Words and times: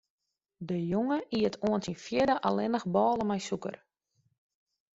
De 0.57 0.77
jonge 0.93 1.19
iet 1.39 1.57
oant 1.69 1.85
syn 1.85 2.01
fjirde 2.05 2.35
allinnich 2.47 2.87
bôle 2.93 3.23
mei 3.29 3.41
sûker. 3.49 3.77